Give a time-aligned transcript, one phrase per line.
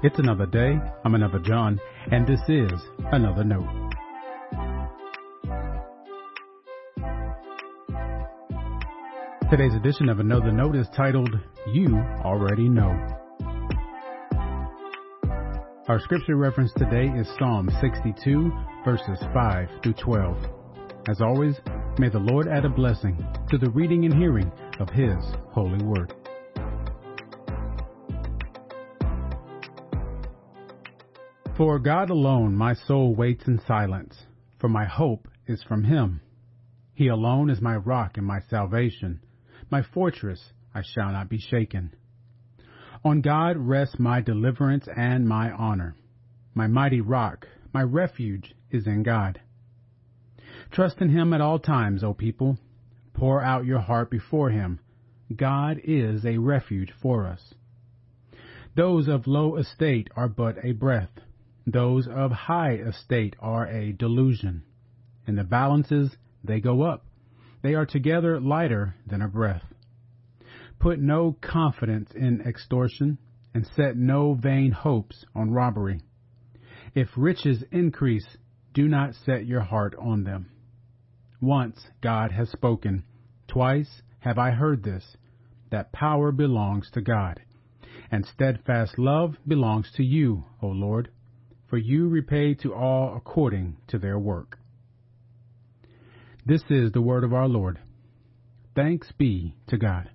[0.00, 0.78] It's another day.
[1.04, 1.80] I'm another John,
[2.12, 2.70] and this is
[3.10, 3.66] another note.
[9.50, 11.34] Today's edition of Another Note is titled,
[11.72, 12.94] You Already Know.
[15.88, 18.52] Our scripture reference today is Psalm 62,
[18.84, 20.36] verses 5 through 12.
[21.08, 21.56] As always,
[21.98, 23.16] may the Lord add a blessing
[23.50, 25.16] to the reading and hearing of His
[25.50, 26.14] holy word.
[31.58, 34.26] For God alone my soul waits in silence,
[34.60, 36.20] for my hope is from Him.
[36.94, 39.24] He alone is my rock and my salvation,
[39.68, 41.96] my fortress, I shall not be shaken.
[43.04, 45.96] On God rests my deliverance and my honor.
[46.54, 49.40] My mighty rock, my refuge is in God.
[50.70, 52.56] Trust in Him at all times, O people.
[53.14, 54.78] Pour out your heart before Him.
[55.34, 57.52] God is a refuge for us.
[58.76, 61.10] Those of low estate are but a breath
[61.72, 64.62] those of high estate are a delusion.
[65.26, 67.04] In the balances, they go up.
[67.62, 69.64] They are together lighter than a breath.
[70.78, 73.18] Put no confidence in extortion,
[73.52, 76.00] and set no vain hopes on robbery.
[76.94, 78.36] If riches increase,
[78.72, 80.50] do not set your heart on them.
[81.40, 83.04] Once God has spoken,
[83.48, 85.16] twice have I heard this,
[85.70, 87.40] that power belongs to God,
[88.10, 91.10] and steadfast love belongs to you, O Lord
[91.68, 94.58] for you repay to all according to their work.
[96.46, 97.78] This is the word of our Lord.
[98.74, 100.08] Thanks be to God.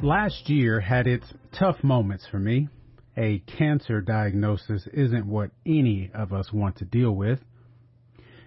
[0.00, 2.68] Last year had its tough moments for me.
[3.16, 7.38] A cancer diagnosis isn't what any of us want to deal with.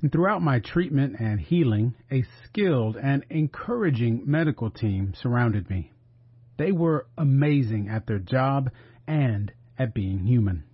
[0.00, 5.92] And throughout my treatment and healing, a skilled and encouraging medical team surrounded me.
[6.56, 8.70] They were amazing at their job
[9.06, 10.64] and at being human.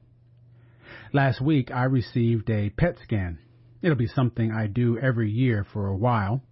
[1.13, 3.39] Last week I received a PET scan.
[3.81, 6.43] It'll be something I do every year for a while.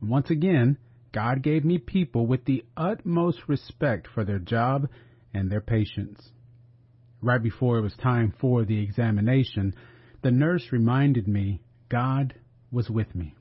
[0.00, 0.78] Once again,
[1.12, 4.88] God gave me people with the utmost respect for their job
[5.34, 6.30] and their patients.
[7.20, 9.74] Right before it was time for the examination,
[10.22, 12.34] the nurse reminded me God
[12.70, 13.34] was with me.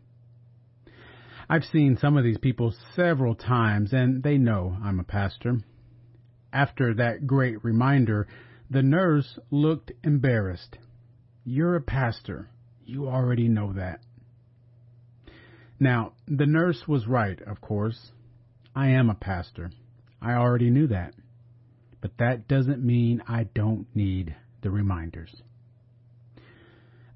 [1.52, 5.58] I've seen some of these people several times, and they know I'm a pastor.
[6.54, 8.28] After that great reminder,
[8.70, 10.78] the nurse looked embarrassed.
[11.44, 12.50] You're a pastor.
[12.86, 14.02] You already know that.
[15.80, 18.12] Now, the nurse was right, of course.
[18.76, 19.72] I am a pastor.
[20.22, 21.16] I already knew that.
[22.00, 25.42] But that doesn't mean I don't need the reminders.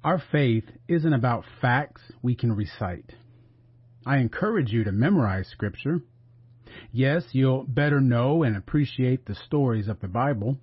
[0.02, 3.14] Our faith isn't about facts we can recite.
[4.06, 6.00] I encourage you to memorize Scripture.
[6.92, 10.58] Yes, you'll better know and appreciate the stories of the Bible.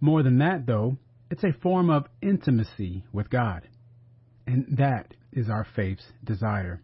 [0.00, 0.98] More than that, though,
[1.30, 3.68] it's a form of intimacy with God.
[4.46, 6.82] And that is our faith's desire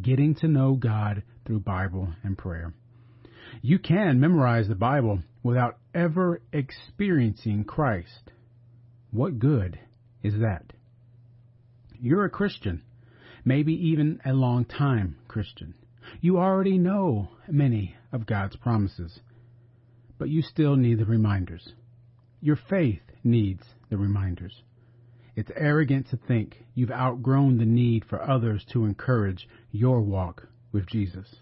[0.00, 2.74] getting to know God through Bible and prayer.
[3.62, 8.30] You can memorize the Bible without ever experiencing Christ.
[9.10, 9.78] What good
[10.22, 10.72] is that?
[11.98, 12.82] You're a Christian
[13.46, 15.72] maybe even a long time Christian.
[16.20, 19.20] You already know many of God's promises,
[20.18, 21.72] but you still need the reminders.
[22.42, 24.62] Your faith needs the reminders.
[25.36, 30.86] It's arrogant to think you've outgrown the need for others to encourage your walk with
[30.86, 31.36] Jesus.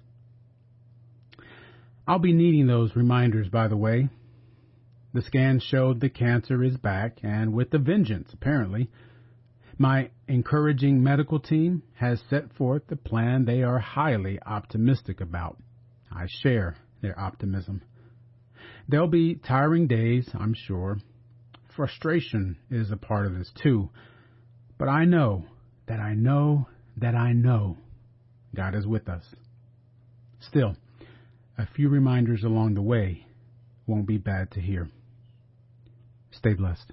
[2.07, 4.11] I'll be needing those reminders, by the way.
[5.15, 8.91] The scan showed the cancer is back, and with a vengeance, apparently.
[9.79, 15.59] My encouraging medical team has set forth a plan they are highly optimistic about.
[16.13, 17.83] I share their optimism.
[18.89, 20.99] There'll be tiring days, I'm sure.
[21.75, 23.91] Frustration is a part of this too.
[24.79, 25.47] But I know
[25.87, 26.69] that I know
[26.99, 27.79] that I know
[28.55, 29.25] God is with us.
[30.41, 30.77] Still,
[31.59, 33.27] a few reminders along the way
[33.87, 34.89] won't be bad to hear.
[36.31, 36.93] Stay blessed.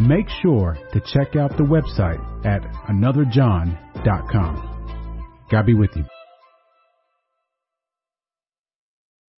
[0.00, 4.70] make sure to check out the website at anotherjohn.com.
[5.50, 6.13] God be with you.